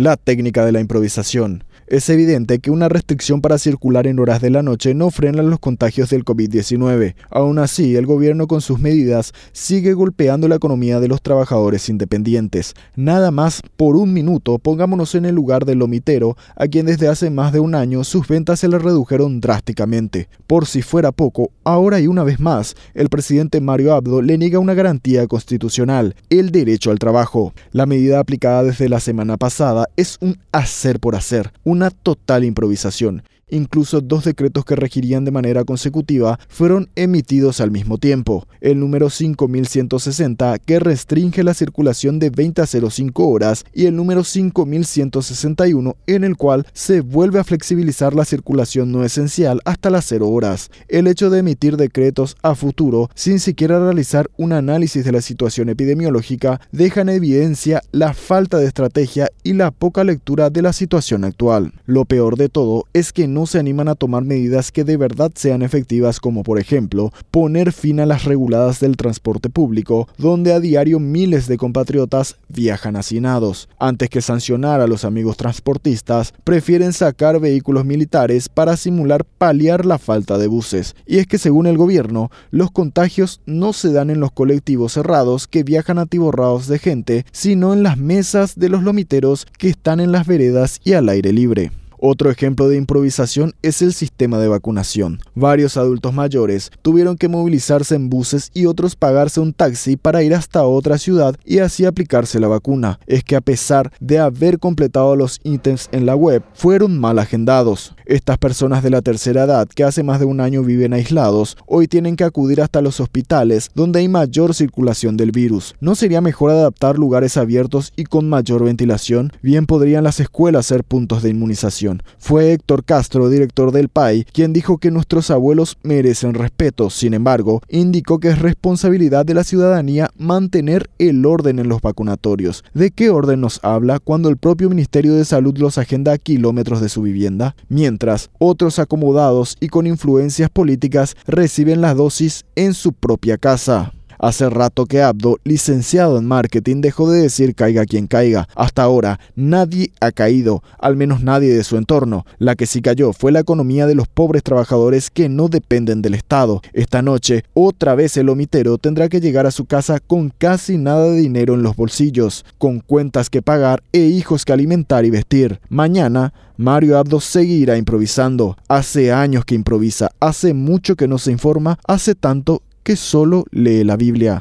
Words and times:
La 0.00 0.16
técnica 0.16 0.64
de 0.64 0.72
la 0.72 0.80
improvisación. 0.80 1.62
Es 1.86 2.08
evidente 2.08 2.60
que 2.60 2.70
una 2.70 2.88
restricción 2.88 3.40
para 3.40 3.58
circular 3.58 4.06
en 4.06 4.20
horas 4.20 4.40
de 4.40 4.48
la 4.48 4.62
noche 4.62 4.94
no 4.94 5.10
frena 5.10 5.42
los 5.42 5.58
contagios 5.58 6.08
del 6.08 6.24
COVID-19. 6.24 7.16
Aún 7.30 7.58
así, 7.58 7.96
el 7.96 8.06
gobierno 8.06 8.46
con 8.46 8.60
sus 8.60 8.78
medidas 8.78 9.32
sigue 9.50 9.92
golpeando 9.92 10.46
la 10.46 10.54
economía 10.54 11.00
de 11.00 11.08
los 11.08 11.20
trabajadores 11.20 11.88
independientes. 11.88 12.74
Nada 12.94 13.32
más 13.32 13.60
por 13.76 13.96
un 13.96 14.12
minuto, 14.12 14.60
pongámonos 14.60 15.16
en 15.16 15.24
el 15.24 15.34
lugar 15.34 15.64
del 15.64 15.80
lomitero, 15.80 16.36
a 16.54 16.68
quien 16.68 16.86
desde 16.86 17.08
hace 17.08 17.28
más 17.28 17.52
de 17.52 17.58
un 17.58 17.74
año 17.74 18.04
sus 18.04 18.28
ventas 18.28 18.60
se 18.60 18.68
le 18.68 18.78
redujeron 18.78 19.40
drásticamente. 19.40 20.28
Por 20.46 20.66
si 20.66 20.80
fuera 20.80 21.10
poco, 21.10 21.50
ahora 21.64 21.98
y 21.98 22.06
una 22.06 22.22
vez 22.22 22.38
más, 22.38 22.76
el 22.94 23.08
presidente 23.08 23.60
Mario 23.60 23.94
Abdo 23.94 24.22
le 24.22 24.38
niega 24.38 24.60
una 24.60 24.74
garantía 24.74 25.26
constitucional, 25.26 26.14
el 26.30 26.52
derecho 26.52 26.92
al 26.92 27.00
trabajo. 27.00 27.52
La 27.72 27.84
medida 27.84 28.20
aplicada 28.20 28.62
desde 28.62 28.88
la 28.88 29.00
semana 29.00 29.36
pasada 29.36 29.88
es 29.96 30.18
un 30.20 30.38
hacer 30.52 31.00
por 31.00 31.16
hacer, 31.16 31.52
una 31.64 31.90
total 31.90 32.44
improvisación 32.44 33.22
Incluso 33.50 34.00
dos 34.00 34.24
decretos 34.24 34.64
que 34.64 34.76
regirían 34.76 35.24
de 35.24 35.30
manera 35.30 35.64
consecutiva 35.64 36.38
fueron 36.48 36.88
emitidos 36.96 37.60
al 37.60 37.70
mismo 37.70 37.98
tiempo. 37.98 38.46
El 38.60 38.80
número 38.80 39.10
5160 39.10 40.58
que 40.58 40.78
restringe 40.78 41.42
la 41.42 41.54
circulación 41.54 42.18
de 42.18 42.30
20 42.30 42.62
a 42.62 42.66
05 42.66 43.28
horas 43.28 43.64
y 43.72 43.86
el 43.86 43.96
número 43.96 44.24
5161 44.24 45.96
en 46.06 46.24
el 46.24 46.36
cual 46.36 46.66
se 46.72 47.00
vuelve 47.00 47.40
a 47.40 47.44
flexibilizar 47.44 48.14
la 48.14 48.24
circulación 48.24 48.92
no 48.92 49.04
esencial 49.04 49.60
hasta 49.64 49.90
las 49.90 50.06
0 50.06 50.28
horas. 50.28 50.70
El 50.88 51.06
hecho 51.06 51.30
de 51.30 51.40
emitir 51.40 51.76
decretos 51.76 52.36
a 52.42 52.54
futuro 52.54 53.10
sin 53.14 53.40
siquiera 53.40 53.78
realizar 53.78 54.30
un 54.36 54.52
análisis 54.52 55.04
de 55.04 55.12
la 55.12 55.20
situación 55.20 55.68
epidemiológica 55.68 56.60
deja 56.72 57.00
en 57.02 57.08
evidencia 57.10 57.82
la 57.92 58.14
falta 58.14 58.58
de 58.58 58.66
estrategia 58.66 59.28
y 59.42 59.54
la 59.54 59.70
poca 59.70 60.04
lectura 60.04 60.50
de 60.50 60.62
la 60.62 60.72
situación 60.72 61.24
actual. 61.24 61.72
Lo 61.86 62.04
peor 62.04 62.36
de 62.36 62.48
todo 62.48 62.84
es 62.92 63.12
que 63.12 63.26
no 63.28 63.39
no 63.40 63.46
se 63.46 63.58
animan 63.58 63.88
a 63.88 63.94
tomar 63.94 64.22
medidas 64.22 64.70
que 64.70 64.84
de 64.84 64.98
verdad 64.98 65.32
sean 65.34 65.62
efectivas 65.62 66.20
como 66.20 66.42
por 66.42 66.58
ejemplo 66.58 67.10
poner 67.30 67.72
fin 67.72 67.98
a 67.98 68.04
las 68.04 68.26
reguladas 68.26 68.80
del 68.80 68.98
transporte 68.98 69.48
público, 69.48 70.08
donde 70.18 70.52
a 70.52 70.60
diario 70.60 71.00
miles 71.00 71.46
de 71.46 71.56
compatriotas 71.56 72.36
viajan 72.48 72.96
hacinados. 72.96 73.70
Antes 73.78 74.10
que 74.10 74.20
sancionar 74.20 74.82
a 74.82 74.86
los 74.86 75.06
amigos 75.06 75.38
transportistas, 75.38 76.34
prefieren 76.44 76.92
sacar 76.92 77.40
vehículos 77.40 77.86
militares 77.86 78.50
para 78.50 78.76
simular 78.76 79.24
paliar 79.24 79.86
la 79.86 79.96
falta 79.96 80.36
de 80.36 80.46
buses. 80.46 80.94
Y 81.06 81.16
es 81.16 81.26
que 81.26 81.38
según 81.38 81.66
el 81.66 81.78
gobierno, 81.78 82.30
los 82.50 82.70
contagios 82.70 83.40
no 83.46 83.72
se 83.72 83.90
dan 83.90 84.10
en 84.10 84.20
los 84.20 84.32
colectivos 84.32 84.92
cerrados 84.92 85.48
que 85.48 85.62
viajan 85.62 85.98
atiborrados 85.98 86.66
de 86.66 86.78
gente, 86.78 87.24
sino 87.32 87.72
en 87.72 87.82
las 87.82 87.96
mesas 87.96 88.58
de 88.58 88.68
los 88.68 88.82
lomiteros 88.82 89.46
que 89.56 89.70
están 89.70 89.98
en 89.98 90.12
las 90.12 90.26
veredas 90.26 90.78
y 90.84 90.92
al 90.92 91.08
aire 91.08 91.32
libre. 91.32 91.72
Otro 92.02 92.30
ejemplo 92.30 92.66
de 92.70 92.78
improvisación 92.78 93.52
es 93.60 93.82
el 93.82 93.92
sistema 93.92 94.38
de 94.38 94.48
vacunación. 94.48 95.20
Varios 95.34 95.76
adultos 95.76 96.14
mayores 96.14 96.70
tuvieron 96.80 97.18
que 97.18 97.28
movilizarse 97.28 97.94
en 97.94 98.08
buses 98.08 98.50
y 98.54 98.64
otros 98.64 98.96
pagarse 98.96 99.38
un 99.38 99.52
taxi 99.52 99.98
para 99.98 100.22
ir 100.22 100.34
hasta 100.34 100.64
otra 100.64 100.96
ciudad 100.96 101.36
y 101.44 101.58
así 101.58 101.84
aplicarse 101.84 102.40
la 102.40 102.48
vacuna. 102.48 102.98
Es 103.06 103.22
que 103.22 103.36
a 103.36 103.42
pesar 103.42 103.92
de 104.00 104.18
haber 104.18 104.58
completado 104.58 105.14
los 105.14 105.40
ítems 105.44 105.90
en 105.92 106.06
la 106.06 106.16
web, 106.16 106.42
fueron 106.54 106.98
mal 106.98 107.18
agendados. 107.18 107.94
Estas 108.06 108.38
personas 108.38 108.82
de 108.82 108.88
la 108.88 109.02
tercera 109.02 109.44
edad 109.44 109.68
que 109.68 109.84
hace 109.84 110.02
más 110.02 110.20
de 110.20 110.24
un 110.24 110.40
año 110.40 110.62
viven 110.62 110.94
aislados, 110.94 111.58
hoy 111.66 111.86
tienen 111.86 112.16
que 112.16 112.24
acudir 112.24 112.62
hasta 112.62 112.80
los 112.80 112.98
hospitales 113.00 113.70
donde 113.74 113.98
hay 113.98 114.08
mayor 114.08 114.54
circulación 114.54 115.18
del 115.18 115.32
virus. 115.32 115.74
¿No 115.80 115.94
sería 115.94 116.22
mejor 116.22 116.50
adaptar 116.50 116.98
lugares 116.98 117.36
abiertos 117.36 117.92
y 117.94 118.04
con 118.04 118.30
mayor 118.30 118.64
ventilación? 118.64 119.34
Bien 119.42 119.66
podrían 119.66 120.02
las 120.02 120.18
escuelas 120.18 120.64
ser 120.64 120.82
puntos 120.82 121.22
de 121.22 121.28
inmunización. 121.28 121.89
Fue 122.18 122.52
Héctor 122.52 122.84
Castro, 122.84 123.28
director 123.28 123.72
del 123.72 123.88
PAI, 123.88 124.24
quien 124.32 124.52
dijo 124.52 124.78
que 124.78 124.90
nuestros 124.90 125.30
abuelos 125.30 125.78
merecen 125.82 126.34
respeto. 126.34 126.90
Sin 126.90 127.14
embargo, 127.14 127.60
indicó 127.68 128.18
que 128.18 128.28
es 128.28 128.38
responsabilidad 128.38 129.26
de 129.26 129.34
la 129.34 129.44
ciudadanía 129.44 130.10
mantener 130.16 130.90
el 130.98 131.24
orden 131.26 131.58
en 131.58 131.68
los 131.68 131.80
vacunatorios. 131.80 132.64
¿De 132.74 132.90
qué 132.90 133.10
orden 133.10 133.40
nos 133.40 133.60
habla 133.62 133.98
cuando 133.98 134.28
el 134.28 134.36
propio 134.36 134.68
Ministerio 134.68 135.14
de 135.14 135.24
Salud 135.24 135.56
los 135.58 135.78
agenda 135.78 136.12
a 136.12 136.18
kilómetros 136.18 136.80
de 136.80 136.88
su 136.88 137.02
vivienda? 137.02 137.56
Mientras, 137.68 138.30
otros 138.38 138.78
acomodados 138.78 139.56
y 139.60 139.68
con 139.68 139.86
influencias 139.86 140.50
políticas 140.50 141.16
reciben 141.26 141.80
las 141.80 141.96
dosis 141.96 142.44
en 142.54 142.74
su 142.74 142.92
propia 142.92 143.38
casa. 143.38 143.92
Hace 144.22 144.50
rato 144.50 144.84
que 144.84 145.00
Abdo, 145.00 145.38
licenciado 145.44 146.18
en 146.18 146.26
marketing, 146.26 146.82
dejó 146.82 147.10
de 147.10 147.22
decir 147.22 147.54
caiga 147.54 147.86
quien 147.86 148.06
caiga. 148.06 148.46
Hasta 148.54 148.82
ahora, 148.82 149.18
nadie 149.34 149.92
ha 149.98 150.12
caído, 150.12 150.62
al 150.78 150.94
menos 150.94 151.22
nadie 151.22 151.56
de 151.56 151.64
su 151.64 151.78
entorno. 151.78 152.26
La 152.38 152.54
que 152.54 152.66
sí 152.66 152.82
cayó 152.82 153.14
fue 153.14 153.32
la 153.32 153.40
economía 153.40 153.86
de 153.86 153.94
los 153.94 154.08
pobres 154.08 154.42
trabajadores 154.42 155.08
que 155.08 155.30
no 155.30 155.48
dependen 155.48 156.02
del 156.02 156.12
Estado. 156.12 156.60
Esta 156.74 157.00
noche, 157.00 157.44
otra 157.54 157.94
vez 157.94 158.18
el 158.18 158.28
omitero 158.28 158.76
tendrá 158.76 159.08
que 159.08 159.22
llegar 159.22 159.46
a 159.46 159.50
su 159.50 159.64
casa 159.64 160.00
con 160.00 160.28
casi 160.36 160.76
nada 160.76 161.06
de 161.06 161.16
dinero 161.16 161.54
en 161.54 161.62
los 161.62 161.74
bolsillos, 161.74 162.44
con 162.58 162.80
cuentas 162.80 163.30
que 163.30 163.40
pagar 163.40 163.82
e 163.90 164.00
hijos 164.00 164.44
que 164.44 164.52
alimentar 164.52 165.06
y 165.06 165.10
vestir. 165.10 165.60
Mañana, 165.70 166.34
Mario 166.58 166.98
Abdo 166.98 167.20
seguirá 167.20 167.78
improvisando. 167.78 168.58
Hace 168.68 169.12
años 169.12 169.46
que 169.46 169.54
improvisa, 169.54 170.10
hace 170.20 170.52
mucho 170.52 170.94
que 170.94 171.08
no 171.08 171.16
se 171.16 171.32
informa, 171.32 171.78
hace 171.86 172.14
tanto 172.14 172.60
que 172.82 172.96
solo 172.96 173.44
lee 173.50 173.84
la 173.84 173.96
Biblia. 173.96 174.38